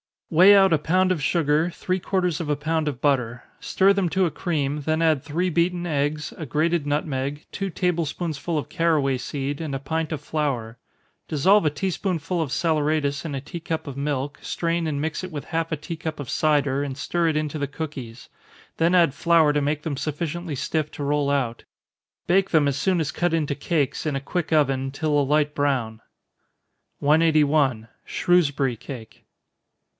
_Weigh 0.35 0.55
out 0.55 0.71
a 0.71 0.79
pound 0.79 1.11
of 1.11 1.21
sugar, 1.21 1.69
three 1.69 1.99
quarters 1.99 2.39
of 2.39 2.49
a 2.49 2.55
pound 2.55 2.87
of 2.87 3.01
butter 3.01 3.43
stir 3.59 3.91
them 3.93 4.07
to 4.09 4.25
a 4.25 4.31
cream, 4.31 4.81
then 4.83 5.01
add 5.01 5.21
three 5.21 5.49
beaten 5.49 5.85
eggs, 5.85 6.33
a 6.37 6.45
grated 6.45 6.87
nutmeg, 6.87 7.45
two 7.51 7.69
table 7.69 8.05
spoonsful 8.05 8.57
of 8.57 8.69
caraway 8.69 9.17
seed, 9.17 9.59
and 9.61 9.75
a 9.75 9.79
pint 9.79 10.11
of 10.13 10.21
flour. 10.21 10.79
Dissolve 11.27 11.65
a 11.65 11.69
tea 11.69 11.91
spoonful 11.91 12.41
of 12.41 12.49
saleratus 12.51 13.25
in 13.25 13.35
a 13.35 13.41
tea 13.41 13.59
cup 13.59 13.85
of 13.87 13.97
milk, 13.97 14.39
strain 14.41 14.87
and 14.87 15.01
mix 15.01 15.21
it 15.23 15.31
with 15.33 15.43
half 15.45 15.71
a 15.71 15.77
tea 15.77 15.97
cup 15.97 16.17
of 16.19 16.29
cider, 16.31 16.81
and 16.81 16.97
stir 16.97 17.27
it 17.27 17.37
into 17.37 17.59
the 17.59 17.67
cookies 17.67 18.29
then 18.77 18.95
add 18.95 19.13
flour 19.13 19.51
to 19.51 19.61
make 19.61 19.83
them 19.83 19.97
sufficiently 19.97 20.55
stiff 20.55 20.89
to 20.91 21.03
roll 21.03 21.29
out. 21.29 21.65
Bake 22.25 22.49
them 22.49 22.67
as 22.69 22.77
soon 22.77 23.01
as 23.01 23.11
cut 23.11 23.33
into 23.35 23.53
cakes, 23.53 24.05
in 24.07 24.15
a 24.15 24.21
quick 24.21 24.53
oven, 24.53 24.89
till 24.91 25.19
a 25.19 25.21
light 25.21 25.53
brown. 25.53 26.01
181. 26.99 27.89
_Shrewsbury 28.07 28.79
Cake. 28.79 29.25